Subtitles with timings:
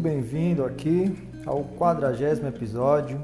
[0.00, 1.14] bem-vindo aqui
[1.44, 3.22] ao quadragésimo episódio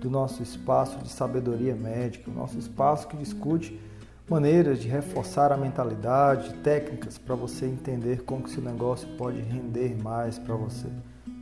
[0.00, 3.80] do nosso espaço de sabedoria médica, o nosso espaço que discute
[4.28, 9.96] maneiras de reforçar a mentalidade, técnicas para você entender como que seu negócio pode render
[10.02, 10.88] mais para você.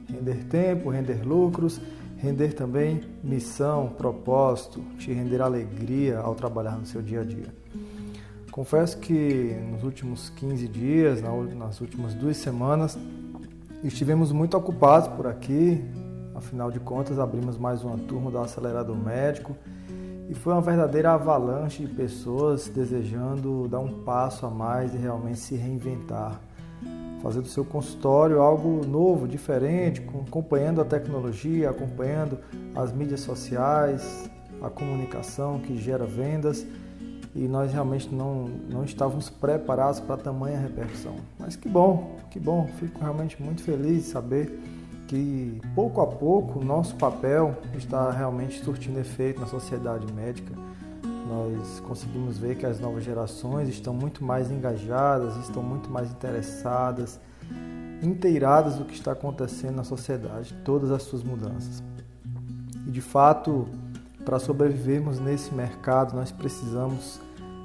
[0.06, 1.80] Render tempo, render lucros,
[2.18, 7.48] render também missão, propósito, te render alegria ao trabalhar no seu dia a dia.
[8.50, 12.98] Confesso que nos últimos 15 dias, nas últimas duas semanas,
[13.88, 15.84] estivemos muito ocupados por aqui.
[16.34, 19.56] Afinal de contas, abrimos mais uma turma do Acelerador Médico
[20.28, 25.38] e foi uma verdadeira avalanche de pessoas desejando dar um passo a mais e realmente
[25.38, 26.40] se reinventar.
[27.22, 32.38] Fazer do seu consultório algo novo, diferente, acompanhando a tecnologia, acompanhando
[32.74, 34.30] as mídias sociais,
[34.62, 36.66] a comunicação que gera vendas
[37.34, 41.16] e nós realmente não, não estávamos preparados para tamanha repercussão.
[41.38, 44.60] Mas que bom, que bom, fico realmente muito feliz de saber
[45.06, 50.52] que pouco a pouco o nosso papel está realmente surtindo efeito na sociedade médica.
[51.28, 57.20] Nós conseguimos ver que as novas gerações estão muito mais engajadas, estão muito mais interessadas,
[58.02, 61.82] inteiradas do que está acontecendo na sociedade, todas as suas mudanças.
[62.86, 63.68] E de fato,
[64.24, 67.20] para sobrevivermos nesse mercado, nós precisamos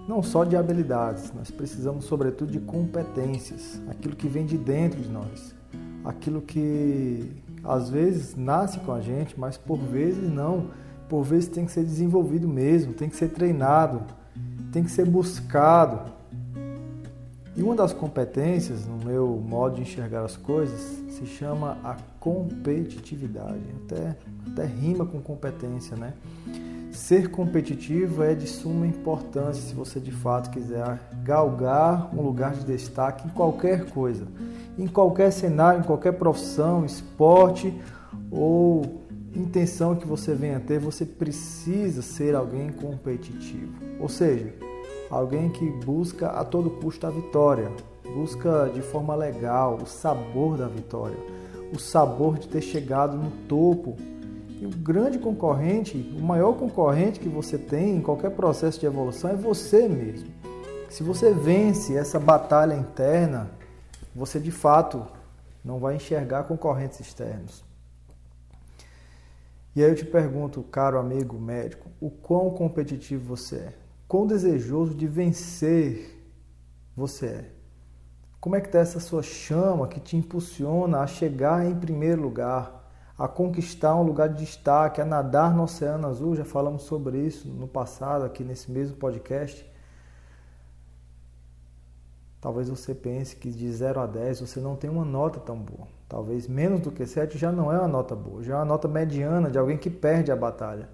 [0.07, 5.09] não só de habilidades, nós precisamos sobretudo de competências, aquilo que vem de dentro de
[5.09, 5.55] nós,
[6.03, 7.31] aquilo que
[7.63, 10.67] às vezes nasce com a gente, mas por vezes não,
[11.09, 14.03] por vezes tem que ser desenvolvido mesmo, tem que ser treinado,
[14.71, 16.11] tem que ser buscado.
[17.57, 23.61] E uma das competências, no meu modo de enxergar as coisas, se chama a competitividade.
[23.85, 24.17] Até,
[24.51, 26.13] até rima com competência, né?
[26.91, 32.65] Ser competitivo é de suma importância se você de fato quiser galgar um lugar de
[32.65, 34.27] destaque em qualquer coisa,
[34.77, 37.73] em qualquer cenário, em qualquer profissão, esporte
[38.29, 43.73] ou intenção que você venha ter, você precisa ser alguém competitivo.
[43.99, 44.53] Ou seja,
[45.09, 47.71] alguém que busca a todo custo a vitória,
[48.03, 51.17] busca de forma legal o sabor da vitória,
[51.73, 53.95] o sabor de ter chegado no topo
[54.61, 59.29] e o grande concorrente, o maior concorrente que você tem em qualquer processo de evolução
[59.29, 60.29] é você mesmo.
[60.89, 63.51] Se você vence essa batalha interna,
[64.15, 65.05] você de fato
[65.63, 67.65] não vai enxergar concorrentes externos.
[69.75, 73.84] E aí eu te pergunto, caro amigo médico, o quão competitivo você é?
[74.07, 76.21] Quão desejoso de vencer
[76.95, 77.51] você é?
[78.39, 82.85] Como é que está essa sua chama que te impulsiona a chegar em primeiro lugar?
[83.17, 86.35] a conquistar um lugar de destaque, a nadar no Oceano Azul.
[86.35, 89.65] Já falamos sobre isso no passado, aqui nesse mesmo podcast.
[92.41, 95.87] Talvez você pense que de 0 a 10 você não tem uma nota tão boa.
[96.07, 98.87] Talvez menos do que 7 já não é uma nota boa, já é uma nota
[98.87, 100.89] mediana de alguém que perde a batalha.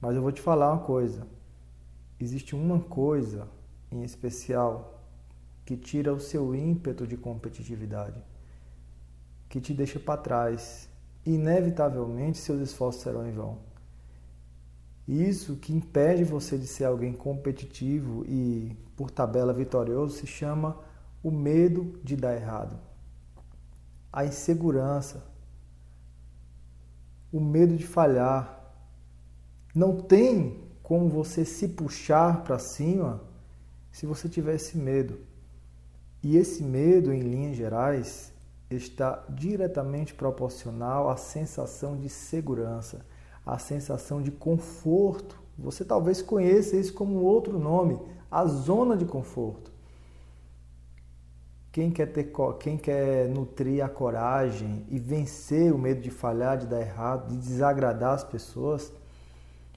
[0.00, 1.26] Mas eu vou te falar uma coisa.
[2.20, 3.48] Existe uma coisa
[3.90, 5.04] em especial
[5.64, 8.20] que tira o seu ímpeto de competitividade
[9.48, 10.88] que te deixa para trás.
[11.24, 13.58] Inevitavelmente, seus esforços serão em vão.
[15.06, 20.78] Isso que impede você de ser alguém competitivo e, por tabela, vitorioso se chama
[21.22, 22.78] o medo de dar errado,
[24.12, 25.24] a insegurança,
[27.32, 28.54] o medo de falhar.
[29.74, 33.20] Não tem como você se puxar para cima
[33.92, 35.18] se você tiver esse medo.
[36.22, 38.32] E esse medo, em linhas gerais,
[38.70, 43.04] está diretamente proporcional à sensação de segurança,
[43.44, 45.38] à sensação de conforto.
[45.58, 48.00] Você talvez conheça isso como outro nome,
[48.30, 49.70] a zona de conforto.
[51.70, 56.66] Quem quer, ter, quem quer nutrir a coragem e vencer o medo de falhar, de
[56.66, 58.90] dar errado, de desagradar as pessoas,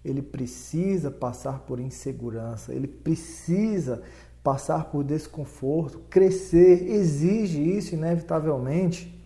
[0.03, 4.01] ele precisa passar por insegurança, ele precisa
[4.43, 9.19] passar por desconforto, crescer, exige isso inevitavelmente.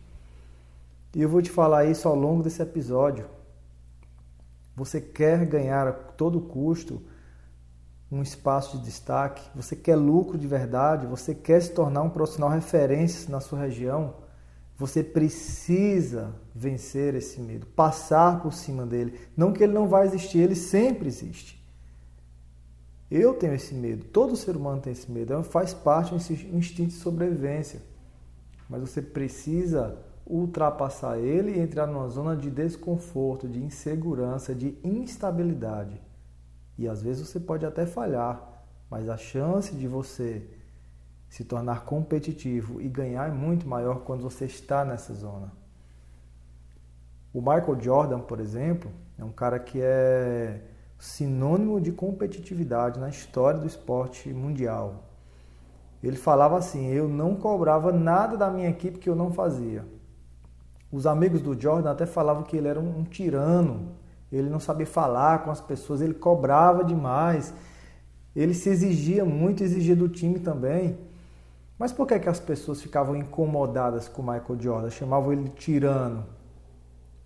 [1.15, 3.25] E eu vou te falar isso ao longo desse episódio.
[4.75, 7.01] Você quer ganhar a todo custo
[8.11, 12.49] um espaço de destaque, você quer lucro de verdade, você quer se tornar um profissional
[12.49, 14.15] referência na sua região,
[14.77, 19.19] você precisa vencer esse medo, passar por cima dele.
[19.35, 21.63] Não que ele não vai existir, ele sempre existe.
[23.09, 26.89] Eu tenho esse medo, todo ser humano tem esse medo, é faz parte do instinto
[26.89, 27.81] de sobrevivência.
[28.69, 36.01] Mas você precisa ultrapassar ele e entrar numa zona de desconforto, de insegurança, de instabilidade.
[36.77, 40.45] E às vezes você pode até falhar, mas a chance de você
[41.35, 45.51] se tornar competitivo e ganhar é muito maior quando você está nessa zona.
[47.33, 48.89] O Michael Jordan, por exemplo,
[49.19, 50.61] é um cara que é
[50.97, 55.09] sinônimo de competitividade na história do esporte mundial.
[56.01, 59.85] Ele falava assim: eu não cobrava nada da minha equipe que eu não fazia.
[60.89, 63.91] Os amigos do Jordan até falavam que ele era um, tirano,
[64.31, 67.53] ele não sabia falar com as pessoas, ele cobrava demais,
[68.33, 70.97] ele se exigia muito, exigia do time também.
[71.77, 76.25] Mas por que, que as pessoas ficavam incomodadas com Michael Jordan, chamavam ele tirano?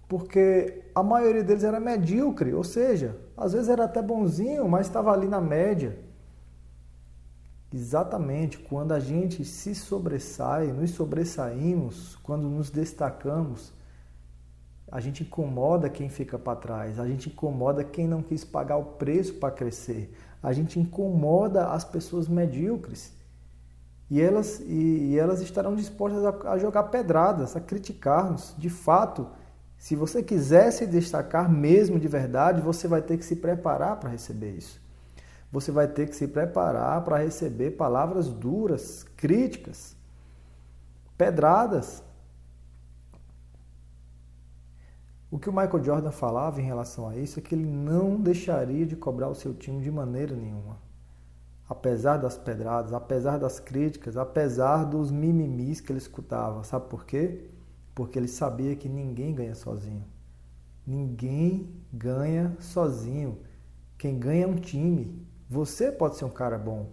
[0.07, 5.11] Porque a maioria deles era medíocre, ou seja, às vezes era até bonzinho, mas estava
[5.11, 5.99] ali na média.
[7.71, 13.71] Exatamente quando a gente se sobressai, nos sobressaímos, quando nos destacamos,
[14.91, 18.85] a gente incomoda quem fica para trás, a gente incomoda quem não quis pagar o
[18.85, 20.11] preço para crescer,
[20.41, 23.18] a gente incomoda as pessoas medíocres.
[24.09, 28.55] E elas, e, e elas estarão dispostas a, a jogar pedradas, a criticar-nos.
[28.57, 29.27] De fato,
[29.77, 34.09] se você quiser se destacar mesmo de verdade, você vai ter que se preparar para
[34.09, 34.79] receber isso
[35.51, 39.95] você vai ter que se preparar para receber palavras duras, críticas,
[41.17, 42.03] pedradas.
[45.31, 48.85] O que o Michael Jordan falava em relação a isso é que ele não deixaria
[48.85, 50.77] de cobrar o seu time de maneira nenhuma.
[51.69, 56.63] Apesar das pedradas, apesar das críticas, apesar dos mimimis que ele escutava.
[56.63, 57.51] Sabe por quê?
[57.93, 60.03] Porque ele sabia que ninguém ganha sozinho.
[60.85, 63.37] Ninguém ganha sozinho.
[63.99, 65.23] Quem ganha é um time.
[65.47, 66.87] Você pode ser um cara bom,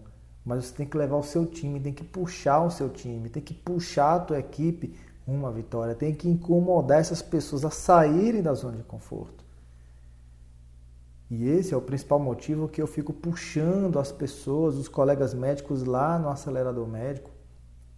[0.44, 3.42] mas você tem que levar o seu time, tem que puxar o seu time, tem
[3.42, 4.94] que puxar a tua equipe
[5.26, 9.45] uma vitória, tem que incomodar essas pessoas a saírem da zona de conforto.
[11.30, 15.82] E esse é o principal motivo que eu fico puxando as pessoas, os colegas médicos
[15.82, 17.30] lá no acelerador médico.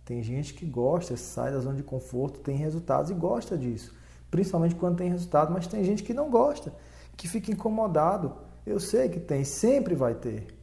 [0.04, 3.94] Tem gente que gosta, sai da zona de conforto, tem resultados e gosta disso.
[4.30, 6.74] Principalmente quando tem resultado, mas tem gente que não gosta,
[7.16, 10.54] que fica incomodado eu sei que tem, sempre vai ter.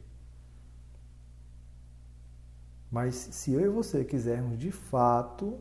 [2.88, 5.58] Mas se eu e você quisermos de fato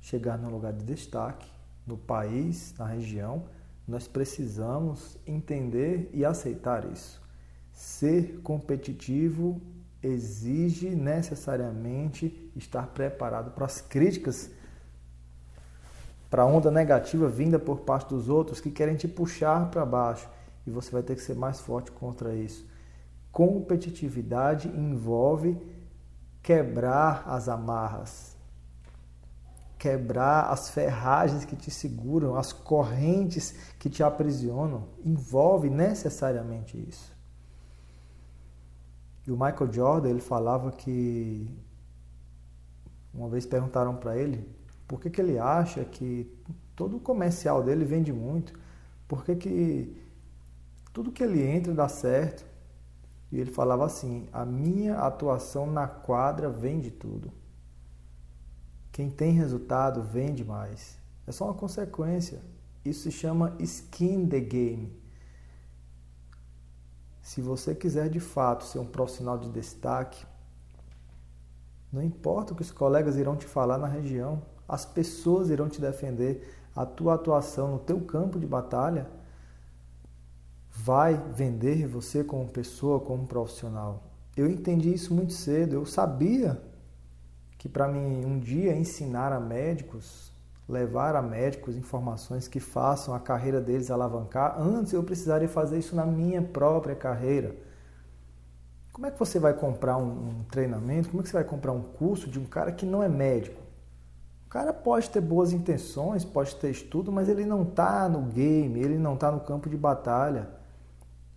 [0.00, 1.50] chegar no lugar de destaque,
[1.84, 3.46] no país, na região,
[3.90, 7.20] nós precisamos entender e aceitar isso.
[7.72, 9.60] Ser competitivo
[10.02, 14.50] exige necessariamente estar preparado para as críticas,
[16.30, 20.28] para a onda negativa vinda por parte dos outros que querem te puxar para baixo
[20.64, 22.64] e você vai ter que ser mais forte contra isso.
[23.32, 25.58] Competitividade envolve
[26.42, 28.29] quebrar as amarras,
[29.80, 34.88] quebrar as ferragens que te seguram, as correntes que te aprisionam.
[35.02, 37.16] Envolve necessariamente isso.
[39.26, 41.50] E o Michael Jordan, ele falava que
[43.14, 44.46] uma vez perguntaram para ele
[44.86, 46.30] por que, que ele acha que
[46.76, 48.52] todo o comercial dele vende muito,
[49.08, 49.96] por que, que
[50.92, 52.44] tudo que ele entra dá certo.
[53.32, 57.39] E ele falava assim: a minha atuação na quadra vende tudo.
[58.92, 60.98] Quem tem resultado vende mais.
[61.26, 62.40] É só uma consequência.
[62.84, 64.92] Isso se chama skin the game.
[67.22, 70.26] Se você quiser de fato ser um profissional de destaque,
[71.92, 75.80] não importa o que os colegas irão te falar na região, as pessoas irão te
[75.80, 79.10] defender, a tua atuação no teu campo de batalha
[80.70, 84.04] vai vender você como pessoa, como profissional.
[84.36, 85.74] Eu entendi isso muito cedo.
[85.74, 86.62] Eu sabia
[87.60, 90.32] que para mim um dia ensinar a médicos,
[90.66, 95.94] levar a médicos informações que façam a carreira deles alavancar, antes eu precisaria fazer isso
[95.94, 97.54] na minha própria carreira.
[98.94, 101.10] Como é que você vai comprar um, um treinamento?
[101.10, 103.60] Como é que você vai comprar um curso de um cara que não é médico?
[104.46, 108.80] O cara pode ter boas intenções, pode ter estudo, mas ele não está no game,
[108.80, 110.48] ele não está no campo de batalha.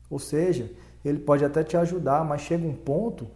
[0.09, 0.71] Ou seja,
[1.03, 3.27] ele pode até te ajudar, mas chega um ponto,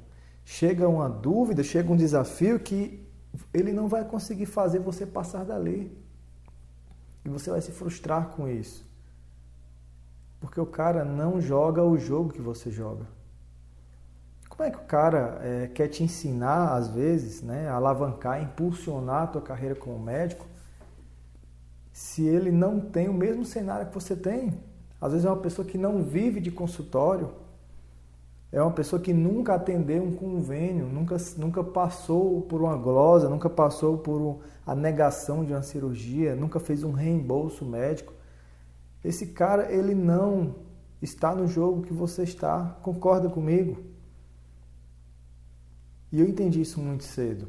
[0.49, 3.05] chega uma dúvida, chega um desafio que
[3.53, 5.91] ele não vai conseguir fazer você passar dali.
[7.25, 8.89] E você vai se frustrar com isso.
[10.39, 13.05] Porque o cara não joga o jogo que você joga.
[14.47, 19.27] Como é que o cara é, quer te ensinar, às vezes, né, alavancar, impulsionar a
[19.27, 20.45] tua carreira como médico,
[21.91, 24.57] se ele não tem o mesmo cenário que você tem?
[25.01, 27.33] Às vezes é uma pessoa que não vive de consultório,
[28.51, 33.49] é uma pessoa que nunca atendeu um convênio, nunca, nunca passou por uma glosa, nunca
[33.49, 38.13] passou por a negação de uma cirurgia, nunca fez um reembolso médico.
[39.03, 40.55] Esse cara, ele não
[41.01, 42.77] está no jogo que você está.
[42.81, 43.83] Concorda comigo?
[46.11, 47.47] E eu entendi isso muito cedo.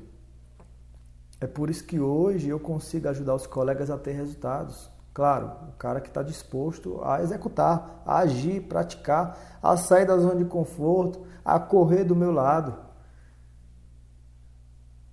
[1.40, 4.90] É por isso que hoje eu consigo ajudar os colegas a ter resultados.
[5.18, 10.37] Claro, o cara que está disposto a executar, a agir, praticar, a sair da zona
[10.37, 12.78] de conforto, a correr do meu lado.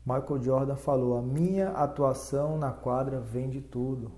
[0.05, 4.12] Michael Jordan falou: a minha atuação na quadra vem de tudo.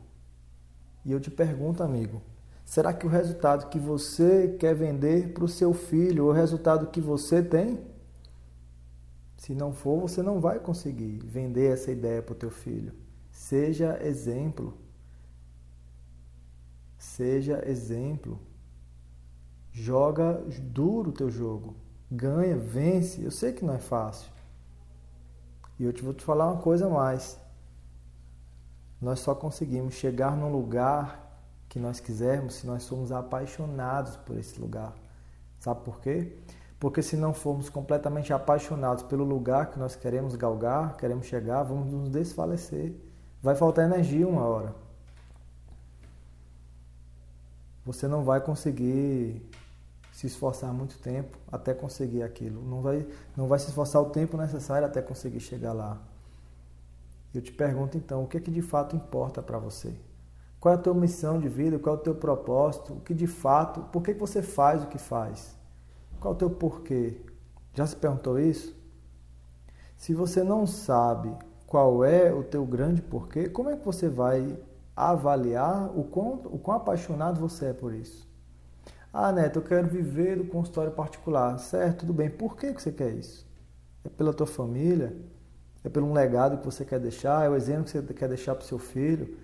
[1.06, 2.22] E eu te pergunto, amigo,
[2.66, 7.00] será que o resultado que você quer vender para o seu filho, o resultado que
[7.00, 7.80] você tem?
[9.38, 12.92] Se não for, você não vai conseguir vender essa ideia para o teu filho.
[13.32, 14.86] Seja exemplo.
[16.98, 18.40] Seja exemplo.
[19.72, 21.76] Joga duro o teu jogo.
[22.12, 23.24] Ganha, vence.
[23.24, 24.32] Eu sei que não é fácil.
[25.80, 27.40] E eu te vou te falar uma coisa a mais.
[29.00, 31.28] Nós só conseguimos chegar num lugar
[31.70, 34.96] que nós quisermos se nós somos apaixonados por esse lugar.
[35.60, 36.36] Sabe por quê?
[36.80, 41.92] Porque se não formos completamente apaixonados pelo lugar que nós queremos galgar, queremos chegar, vamos
[41.92, 42.96] nos desfalecer.
[43.42, 44.87] Vai faltar energia uma hora.
[47.88, 49.42] Você não vai conseguir
[50.12, 52.62] se esforçar muito tempo até conseguir aquilo.
[52.62, 55.98] Não vai, não vai se esforçar o tempo necessário até conseguir chegar lá.
[57.34, 59.94] Eu te pergunto então, o que é que de fato importa para você?
[60.60, 61.80] Qual é a tua missão de vida?
[61.80, 62.92] Qual é o teu propósito?
[62.92, 65.56] O que de fato, por que você faz o que faz?
[66.20, 67.22] Qual é o teu porquê?
[67.74, 68.76] Já se perguntou isso?
[69.96, 71.34] Se você não sabe
[71.66, 74.60] qual é o teu grande porquê, como é que você vai
[74.98, 78.28] avaliar o quão, o quão apaixonado você é por isso?
[79.14, 81.58] Ah, Neto, eu quero viver do consultório particular.
[81.60, 82.30] Certo, tudo bem.
[82.30, 83.46] Por que você quer isso?
[84.04, 85.16] É pela tua família?
[85.84, 87.46] É pelo um legado que você quer deixar?
[87.46, 89.38] É o exemplo que você quer deixar para o seu filho?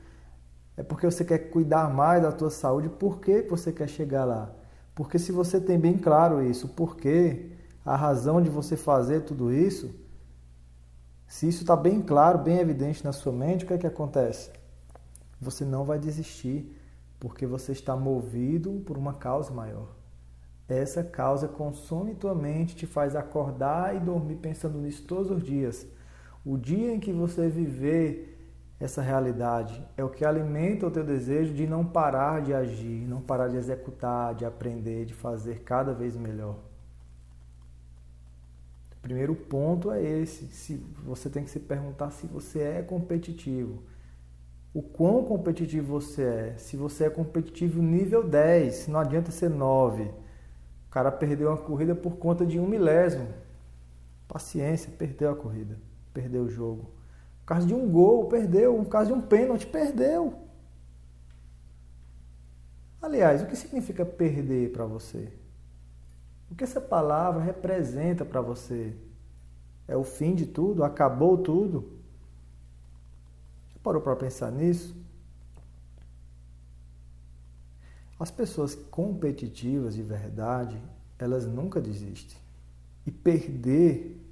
[0.76, 2.90] É porque você quer cuidar mais da tua saúde?
[2.90, 4.52] Por que você quer chegar lá?
[4.96, 7.52] Porque se você tem bem claro isso, por quê,
[7.86, 9.94] a razão de você fazer tudo isso,
[11.28, 14.52] se isso está bem claro, bem evidente na sua mente, o que é que acontece?
[15.44, 16.76] Você não vai desistir,
[17.20, 19.90] porque você está movido por uma causa maior.
[20.68, 25.86] Essa causa consome tua mente, te faz acordar e dormir pensando nisso todos os dias.
[26.46, 28.34] O dia em que você viver
[28.80, 33.22] essa realidade é o que alimenta o teu desejo de não parar de agir, não
[33.22, 36.58] parar de executar, de aprender, de fazer cada vez melhor.
[38.98, 40.48] O primeiro ponto é esse.
[40.48, 43.84] Se você tem que se perguntar se você é competitivo.
[44.74, 46.56] O quão competitivo você é.
[46.58, 50.04] Se você é competitivo nível 10, não adianta ser 9.
[50.04, 53.28] O cara perdeu uma corrida por conta de um milésimo.
[54.28, 55.78] Paciência, perdeu a corrida,
[56.12, 56.90] perdeu o jogo.
[57.42, 58.76] Por causa de um gol, perdeu.
[58.78, 60.34] Por causa de um pênalti, perdeu.
[63.00, 65.32] Aliás, o que significa perder para você?
[66.50, 68.96] O que essa palavra representa para você?
[69.88, 70.84] É o fim de tudo?
[70.84, 72.03] Acabou tudo?
[73.84, 74.96] Parou para pensar nisso?
[78.18, 80.82] As pessoas competitivas de verdade,
[81.20, 82.38] elas nunca desistem.
[83.06, 84.24] E perder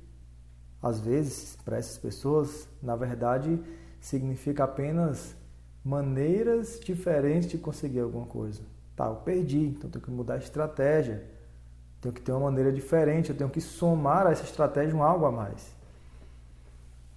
[0.82, 3.62] às vezes, para essas pessoas, na verdade,
[4.00, 5.36] significa apenas
[5.86, 8.62] maneiras diferentes de conseguir alguma coisa.
[8.96, 11.24] Tá, eu perdi, então tenho que mudar a estratégia.
[12.00, 15.26] Tenho que ter uma maneira diferente, eu tenho que somar a essa estratégia um algo
[15.26, 15.76] a mais.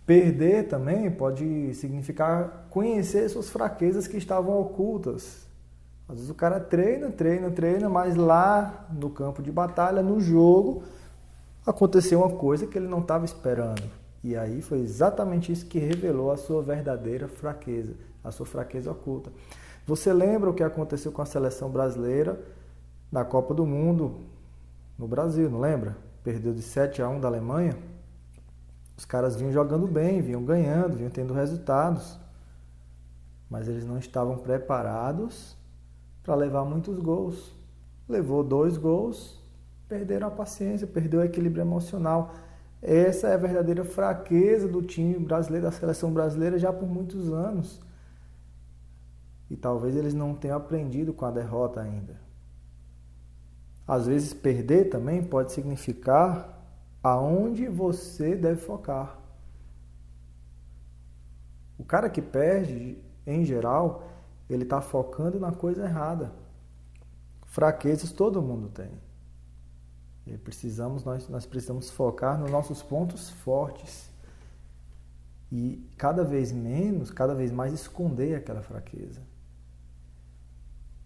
[0.06, 5.46] Perder também pode significar conhecer suas fraquezas que estavam ocultas.
[6.06, 10.82] Às vezes o cara treina, treina, treina, mas lá no campo de batalha, no jogo,
[11.66, 13.82] aconteceu uma coisa que ele não estava esperando.
[14.23, 19.30] E aí foi exatamente isso que revelou a sua verdadeira fraqueza, a sua fraqueza oculta.
[19.87, 22.38] Você lembra o que aconteceu com a seleção brasileira
[23.11, 24.20] na Copa do Mundo
[24.99, 25.96] no Brasil, não lembra?
[26.23, 27.76] Perdeu de 7 a 1 da Alemanha.
[28.96, 32.18] Os caras vinham jogando bem, vinham ganhando, vinham tendo resultados.
[33.50, 35.56] Mas eles não estavam preparados
[36.22, 37.54] para levar muitos gols.
[38.08, 39.40] Levou dois gols,
[39.88, 42.34] perderam a paciência, perdeu o equilíbrio emocional.
[42.80, 47.80] Essa é a verdadeira fraqueza do time brasileiro, da seleção brasileira, já por muitos anos.
[49.50, 52.20] E talvez eles não tenham aprendido com a derrota ainda.
[53.86, 56.53] Às vezes, perder também pode significar
[57.04, 59.20] aonde você deve focar.
[61.78, 62.96] O cara que perde,
[63.26, 64.08] em geral,
[64.49, 66.32] ele está focando na coisa errada.
[67.44, 68.90] Fraquezas todo mundo tem.
[70.26, 74.11] E precisamos, nós, nós precisamos focar nos nossos pontos fortes
[75.52, 79.20] e cada vez menos, cada vez mais esconder aquela fraqueza.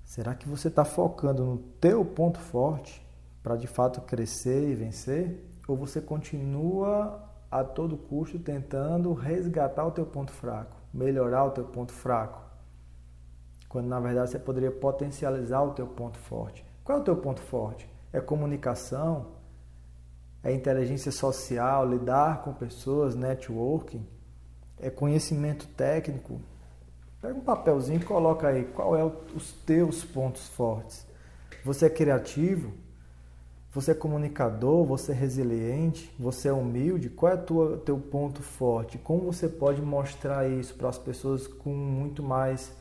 [0.04, 3.04] Será que você está focando no teu ponto forte
[3.42, 5.47] para de fato crescer e vencer?
[5.68, 11.64] Ou você continua a todo custo tentando resgatar o teu ponto fraco, melhorar o teu
[11.64, 12.40] ponto fraco,
[13.68, 16.64] quando na verdade você poderia potencializar o teu ponto forte.
[16.82, 17.88] Qual é o teu ponto forte?
[18.10, 19.36] É comunicação?
[20.42, 24.06] É inteligência social, lidar com pessoas, networking?
[24.80, 26.40] É conhecimento técnico?
[27.20, 31.06] Pega um papelzinho e coloca aí qual é os teus pontos fortes.
[31.64, 32.72] Você é criativo?
[33.78, 34.84] Você é comunicador?
[34.86, 36.12] Você é resiliente?
[36.18, 37.08] Você é humilde?
[37.08, 38.98] Qual é o teu ponto forte?
[38.98, 42.72] Como você pode mostrar isso para as pessoas com muito mais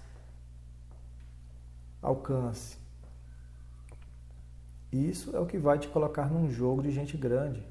[2.02, 2.80] alcance?
[4.92, 7.64] Isso é o que vai te colocar num jogo de gente grande.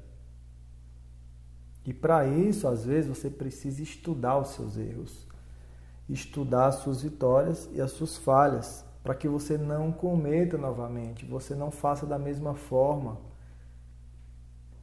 [1.85, 5.27] E para isso, às vezes, você precisa estudar os seus erros,
[6.07, 11.55] estudar as suas vitórias e as suas falhas, para que você não cometa novamente, você
[11.55, 13.17] não faça da mesma forma.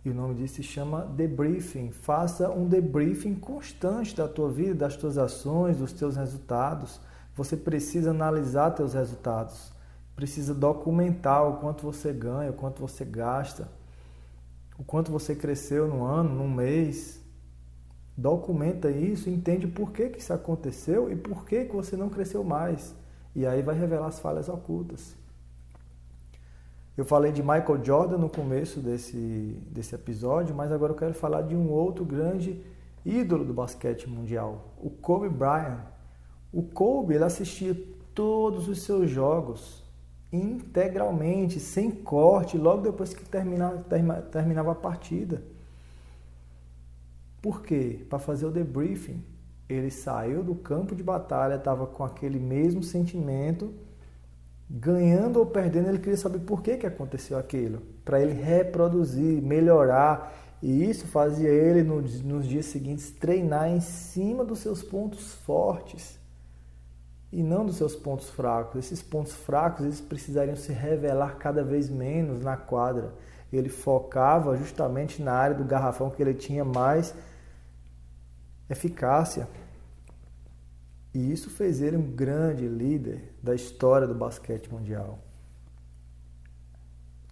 [0.02, 1.90] E o nome disso se chama debriefing.
[1.90, 7.02] Faça um debriefing constante da tua vida, das tuas ações, dos teus resultados.
[7.34, 9.70] Você precisa analisar teus resultados.
[10.16, 13.68] Precisa documentar o quanto você ganha, o quanto você gasta,
[14.78, 17.20] o quanto você cresceu no ano, no mês.
[18.16, 22.42] Documenta isso, entende por que, que isso aconteceu e por que, que você não cresceu
[22.42, 23.03] mais.
[23.34, 25.16] E aí vai revelar as falhas ocultas.
[26.96, 29.16] Eu falei de Michael Jordan no começo desse,
[29.68, 32.64] desse episódio, mas agora eu quero falar de um outro grande
[33.04, 35.80] ídolo do basquete mundial, o Kobe Bryant.
[36.52, 37.76] O Kobe ele assistia
[38.14, 39.82] todos os seus jogos
[40.32, 43.78] integralmente, sem corte, logo depois que terminava,
[44.30, 45.42] terminava a partida.
[47.42, 48.06] Por quê?
[48.08, 49.22] Para fazer o debriefing
[49.68, 53.72] ele saiu do campo de batalha, estava com aquele mesmo sentimento,
[54.68, 60.32] ganhando ou perdendo, ele queria saber por que, que aconteceu aquilo, para ele reproduzir, melhorar.
[60.62, 66.18] E isso fazia ele, nos, nos dias seguintes, treinar em cima dos seus pontos fortes
[67.34, 68.78] e não dos seus pontos fracos.
[68.78, 73.12] Esses pontos fracos eles precisariam se revelar cada vez menos na quadra.
[73.52, 77.14] Ele focava justamente na área do garrafão que ele tinha mais
[78.68, 79.48] eficácia.
[81.14, 85.18] E isso fez ele um grande líder da história do basquete mundial.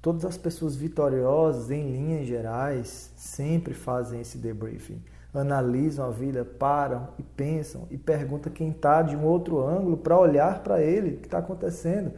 [0.00, 5.00] Todas as pessoas vitoriosas, em linhas gerais, sempre fazem esse debriefing.
[5.32, 10.18] Analisam a vida, param e pensam e perguntam quem está de um outro ângulo para
[10.18, 12.12] olhar para ele, o que está acontecendo.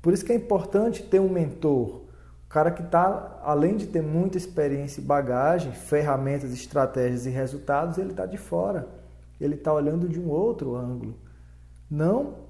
[0.00, 2.05] Por isso que é importante ter um mentor,
[2.46, 7.98] o cara que está, além de ter muita experiência e bagagem, ferramentas, estratégias e resultados,
[7.98, 8.86] ele está de fora.
[9.40, 11.16] Ele está olhando de um outro ângulo.
[11.90, 12.46] Não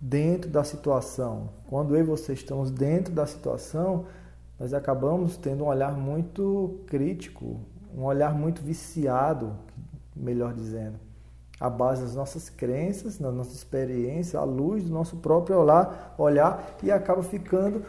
[0.00, 1.48] dentro da situação.
[1.66, 4.04] Quando eu e você estamos dentro da situação,
[4.60, 7.60] nós acabamos tendo um olhar muito crítico,
[7.96, 9.56] um olhar muito viciado,
[10.14, 11.00] melhor dizendo,
[11.58, 16.76] à base das nossas crenças, da nossa experiência, à luz do nosso próprio olhar, olhar
[16.82, 17.82] e acaba ficando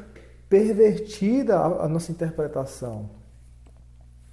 [0.55, 3.09] pervertida a, nossa interpretação.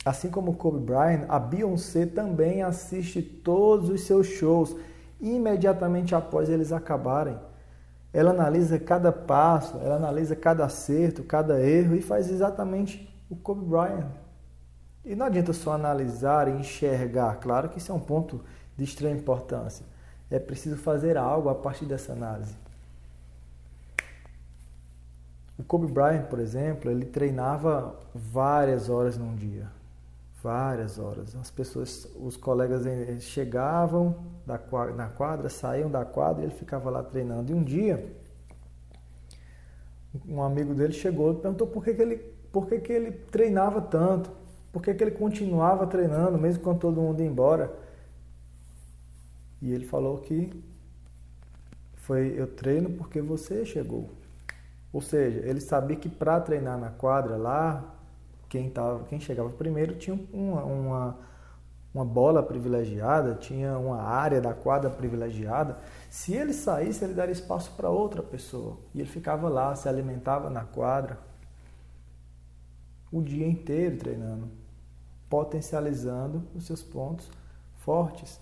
[0.04, 4.76] Assim como Kobe Bryant, a Beyoncé também assiste todos os seus shows
[5.20, 7.36] imediatamente após eles acabarem.
[8.12, 13.64] Ela analisa cada passo, ela analisa cada acerto, cada erro e faz exatamente o Kobe
[13.64, 14.06] Bryant.
[15.04, 18.44] E não adianta só analisar e enxergar, claro que isso é um ponto
[18.76, 19.84] de extrema importância.
[20.30, 22.54] É preciso fazer algo a partir dessa análise.
[25.62, 29.68] O Kobe Bryant, por exemplo, ele treinava várias horas num dia.
[30.42, 31.36] Várias horas.
[31.36, 32.82] As pessoas, os colegas
[33.22, 34.60] chegavam da,
[34.96, 37.52] na quadra, saíam da quadra e ele ficava lá treinando.
[37.52, 38.12] E um dia,
[40.26, 42.16] um amigo dele chegou e perguntou por que, que, ele,
[42.50, 44.32] por que, que ele treinava tanto.
[44.72, 47.72] Por que, que ele continuava treinando, mesmo com todo mundo ia embora.
[49.60, 50.50] E ele falou que
[51.94, 54.21] foi eu treino porque você chegou.
[54.92, 57.82] Ou seja, ele sabia que para treinar na quadra lá,
[58.48, 61.18] quem, tava, quem chegava primeiro tinha uma, uma,
[61.94, 65.78] uma bola privilegiada, tinha uma área da quadra privilegiada.
[66.10, 68.76] Se ele saísse, ele daria espaço para outra pessoa.
[68.94, 71.18] E ele ficava lá, se alimentava na quadra
[73.10, 74.50] o dia inteiro treinando,
[75.28, 77.30] potencializando os seus pontos
[77.76, 78.40] fortes.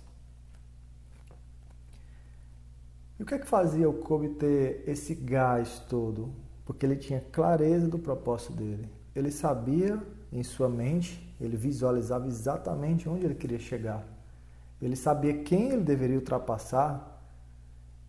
[3.21, 6.33] E o que é que fazia o Kobe ter esse gás todo?
[6.65, 8.89] Porque ele tinha clareza do propósito dele.
[9.15, 10.03] Ele sabia
[10.33, 14.09] em sua mente, ele visualizava exatamente onde ele queria chegar.
[14.81, 17.23] Ele sabia quem ele deveria ultrapassar.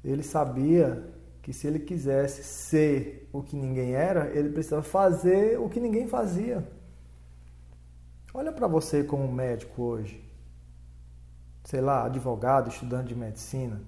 [0.02, 1.06] Ele sabia
[1.41, 6.08] que se ele quisesse ser o que ninguém era, ele precisava fazer o que ninguém
[6.08, 6.65] fazia.
[8.34, 10.24] Olha para você como médico hoje.
[11.65, 13.82] Sei lá, advogado, estudante de medicina.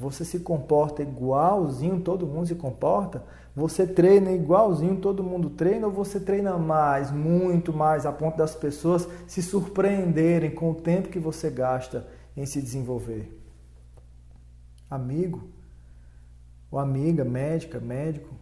[0.00, 3.22] Você se comporta igualzinho todo mundo se comporta?
[3.54, 8.54] Você treina igualzinho todo mundo treina ou você treina mais, muito mais, a ponto das
[8.54, 13.38] pessoas se surpreenderem com o tempo que você gasta em se desenvolver?
[14.88, 15.50] Amigo,
[16.70, 18.34] ou amiga, médica, médico,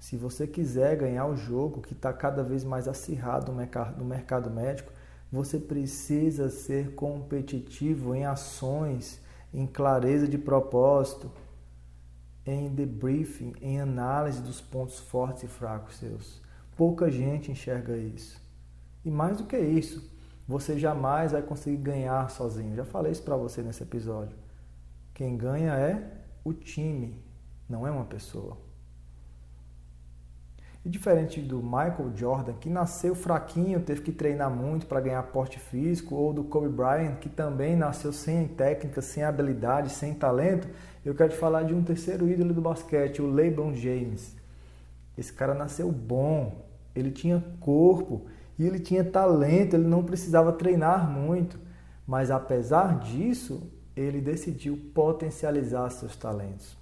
[0.00, 4.92] se você quiser ganhar o jogo que está cada vez mais acirrado no mercado, médico,
[5.30, 9.24] você precisa ser competitivo em ações,
[9.56, 11.32] em clareza de propósito,
[12.44, 16.42] em debriefing, em análise dos pontos fortes e fracos seus.
[16.76, 18.38] Pouca gente enxerga isso.
[19.02, 20.14] E mais do que isso,
[20.46, 22.76] você jamais vai conseguir ganhar sozinho.
[22.76, 24.36] Já falei isso para você nesse episódio.
[25.14, 26.06] Quem ganha é
[26.44, 27.18] o time,
[27.66, 28.58] não é uma pessoa.
[30.86, 35.58] E diferente do Michael Jordan, que nasceu fraquinho, teve que treinar muito para ganhar porte
[35.58, 40.68] físico, ou do Kobe Bryant, que também nasceu sem técnica, sem habilidade, sem talento,
[41.04, 44.36] eu quero te falar de um terceiro ídolo do basquete, o LeBron James.
[45.18, 51.10] Esse cara nasceu bom, ele tinha corpo e ele tinha talento, ele não precisava treinar
[51.10, 51.58] muito,
[52.06, 56.78] mas apesar disso, ele decidiu potencializar seus talentos.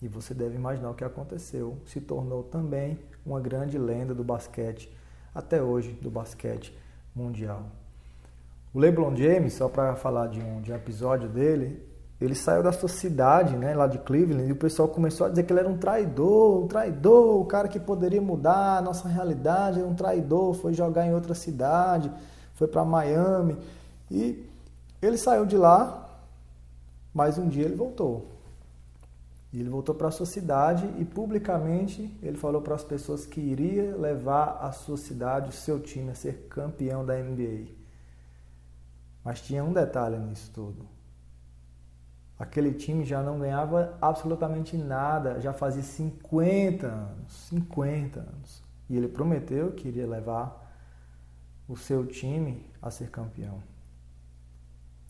[0.00, 1.76] E você deve imaginar o que aconteceu.
[1.86, 4.92] Se tornou também uma grande lenda do basquete,
[5.34, 6.76] até hoje, do basquete
[7.14, 7.64] mundial.
[8.72, 11.82] O LeBron James, só para falar de um, de um episódio dele,
[12.20, 15.44] ele saiu da sua cidade, né, lá de Cleveland, e o pessoal começou a dizer
[15.44, 19.80] que ele era um traidor, um traidor, o cara que poderia mudar a nossa realidade,
[19.80, 22.10] um traidor, foi jogar em outra cidade,
[22.54, 23.56] foi para Miami.
[24.10, 24.44] E
[25.00, 26.08] ele saiu de lá,
[27.14, 28.26] mas um dia ele voltou.
[29.52, 33.40] E ele voltou para a sua cidade e publicamente ele falou para as pessoas que
[33.40, 37.68] iria levar a sua cidade, o seu time, a ser campeão da NBA.
[39.24, 40.86] Mas tinha um detalhe nisso tudo.
[42.38, 48.62] Aquele time já não ganhava absolutamente nada, já fazia 50 anos, 50 anos.
[48.88, 50.66] E ele prometeu que iria levar
[51.66, 53.62] o seu time a ser campeão.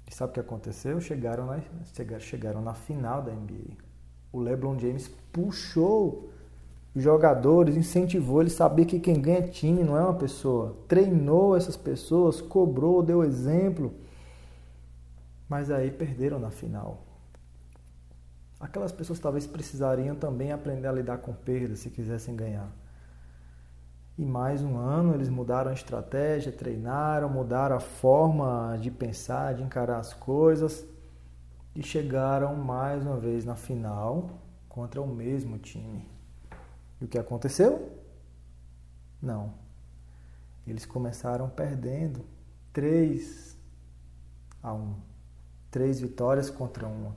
[0.06, 1.00] E sabe o que aconteceu?
[1.00, 1.60] Chegaram na,
[2.20, 3.87] chegaram na final da NBA
[4.32, 6.30] o LeBron James puxou
[6.94, 10.76] os jogadores, incentivou, ele sabia que quem ganha é time não é uma pessoa.
[10.88, 13.92] Treinou essas pessoas, cobrou, deu exemplo.
[15.48, 17.04] Mas aí perderam na final.
[18.58, 22.70] Aquelas pessoas talvez precisariam também aprender a lidar com perdas se quisessem ganhar.
[24.18, 29.62] E mais um ano eles mudaram a estratégia, treinaram, mudaram a forma de pensar, de
[29.62, 30.84] encarar as coisas
[31.74, 36.08] e chegaram mais uma vez na final contra o mesmo time.
[37.00, 37.92] E o que aconteceu?
[39.20, 39.54] Não.
[40.66, 42.24] Eles começaram perdendo
[42.72, 43.56] 3
[44.62, 44.94] a 1.
[45.70, 47.14] Três vitórias contra uma.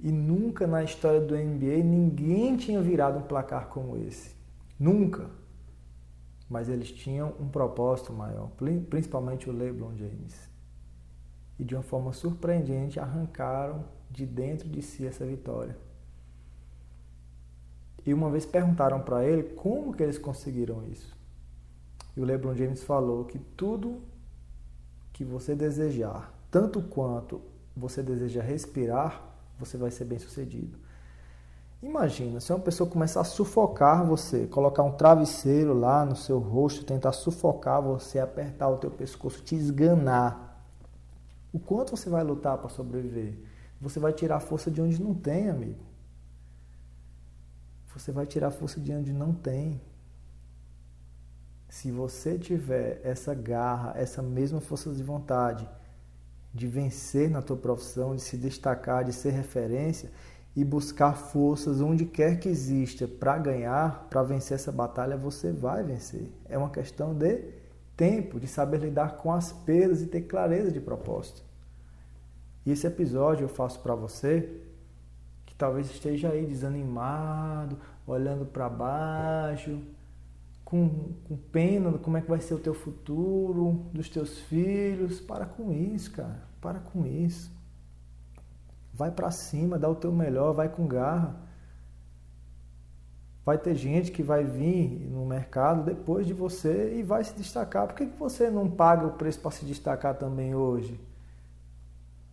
[0.00, 4.36] E nunca na história do NBA ninguém tinha virado um placar como esse.
[4.78, 5.30] Nunca.
[6.48, 8.50] Mas eles tinham um propósito maior,
[8.88, 10.48] principalmente o LeBron James
[11.58, 15.76] e de uma forma surpreendente arrancaram de dentro de si essa vitória.
[18.06, 21.16] E uma vez perguntaram para ele como que eles conseguiram isso.
[22.16, 24.00] E o LeBron James falou que tudo
[25.12, 27.40] que você desejar, tanto quanto
[27.76, 29.22] você deseja respirar,
[29.58, 30.78] você vai ser bem sucedido.
[31.82, 36.84] Imagina, se uma pessoa começar a sufocar você, colocar um travesseiro lá no seu rosto,
[36.84, 40.47] tentar sufocar você, apertar o teu pescoço, te esganar,
[41.52, 43.38] o quanto você vai lutar para sobreviver?
[43.80, 45.86] Você vai tirar força de onde não tem, amigo.
[47.94, 49.80] Você vai tirar força de onde não tem.
[51.68, 55.68] Se você tiver essa garra, essa mesma força de vontade
[56.52, 60.10] de vencer na tua profissão, de se destacar, de ser referência
[60.56, 65.84] e buscar forças onde quer que exista para ganhar, para vencer essa batalha, você vai
[65.84, 66.32] vencer.
[66.48, 67.57] É uma questão de
[67.98, 71.42] tempo de saber lidar com as perdas e ter clareza de propósito.
[72.64, 74.62] E esse episódio eu faço para você
[75.44, 79.80] que talvez esteja aí desanimado, olhando para baixo,
[80.64, 85.20] com, com pena de como é que vai ser o teu futuro, dos teus filhos.
[85.20, 86.46] Para com isso, cara.
[86.60, 87.50] Para com isso.
[88.94, 91.47] Vai para cima, dá o teu melhor, vai com garra.
[93.48, 97.86] Vai ter gente que vai vir no mercado depois de você e vai se destacar.
[97.86, 101.00] Por que, você não paga o preço para se destacar também hoje?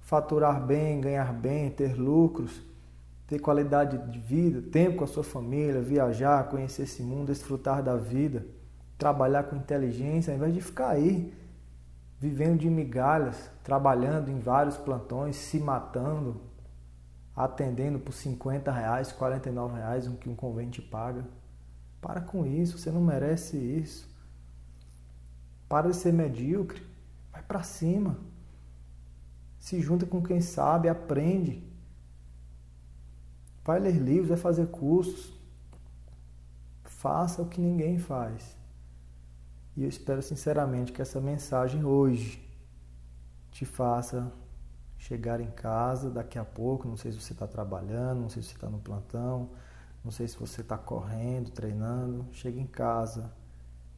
[0.01, 2.61] Faturar bem, ganhar bem, ter lucros,
[3.27, 7.95] ter qualidade de vida, tempo com a sua família, viajar, conhecer esse mundo, desfrutar da
[7.95, 8.45] vida.
[8.97, 11.33] trabalhar com inteligência, ao invés de ficar aí
[12.19, 16.41] vivendo de migalhas, trabalhando em vários plantões, se matando,
[17.35, 21.25] atendendo por 50 reais, 49 reais, o que um convente paga.
[21.99, 24.07] Para com isso, você não merece isso.
[25.67, 26.81] Para de ser medíocre,
[27.31, 28.17] vai para cima.
[29.59, 31.67] Se junta com quem sabe, aprende.
[33.63, 35.33] Vai ler livros, vai fazer cursos.
[36.83, 38.55] Faça o que ninguém faz.
[39.75, 42.41] E eu espero sinceramente que essa mensagem hoje
[43.51, 44.31] te faça
[45.07, 46.87] chegar em casa daqui a pouco.
[46.87, 49.49] Não sei se você está trabalhando, não sei se você está no plantão,
[50.03, 52.25] não sei se você está correndo, treinando.
[52.31, 53.31] Chega em casa,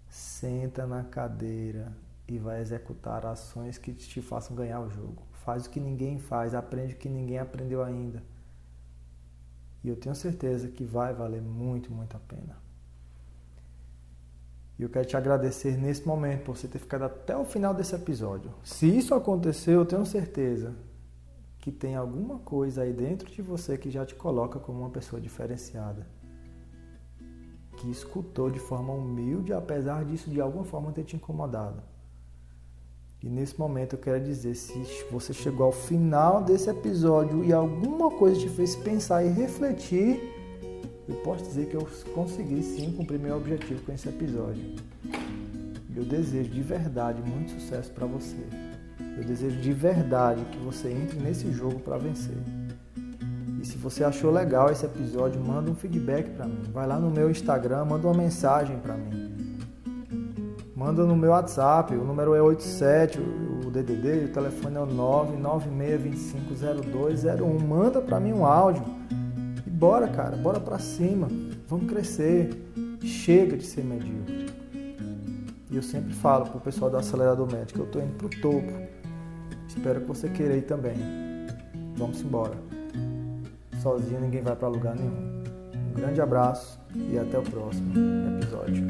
[0.10, 1.93] senta na cadeira
[2.28, 5.24] e vai executar ações que te façam ganhar o jogo.
[5.32, 8.22] Faz o que ninguém faz, aprende o que ninguém aprendeu ainda.
[9.84, 12.58] E eu tenho certeza que vai valer muito, muito a pena.
[14.78, 17.96] E eu quero te agradecer nesse momento por você ter ficado até o final desse
[17.96, 18.54] episódio.
[18.63, 20.76] Se isso aconteceu, eu tenho certeza
[21.68, 25.22] que tem alguma coisa aí dentro de você que já te coloca como uma pessoa
[25.22, 26.08] diferenciada.
[27.76, 31.84] Que escutou de forma humilde, apesar disso de alguma forma ter te incomodado.
[33.22, 38.10] E nesse momento eu quero dizer, se você chegou ao final desse episódio e alguma
[38.12, 40.22] coisa te fez pensar e refletir,
[41.06, 44.74] eu posso dizer que eu consegui sim cumprir meu objetivo com esse episódio.
[45.94, 48.77] Eu desejo de verdade muito sucesso para você.
[49.18, 52.38] Eu desejo de verdade que você entre nesse jogo para vencer.
[53.60, 56.62] E se você achou legal esse episódio, manda um feedback para mim.
[56.72, 59.58] Vai lá no meu Instagram, manda uma mensagem para mim.
[60.76, 67.68] Manda no meu WhatsApp, o número é 87, o DDD, o telefone é o 996250201.
[67.68, 68.84] Manda para mim um áudio
[69.78, 71.28] bora, cara, bora para cima.
[71.68, 72.50] Vamos crescer.
[73.04, 74.48] Chega de ser medíocre.
[75.70, 78.87] E eu sempre falo pro pessoal do acelerador médico, eu tô indo pro topo.
[79.78, 80.96] Espero que você queira ir também.
[81.96, 82.56] Vamos embora.
[83.82, 85.44] Sozinho ninguém vai para lugar nenhum.
[85.90, 87.94] Um grande abraço e até o próximo
[88.40, 88.88] episódio.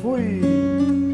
[0.00, 1.09] Fui!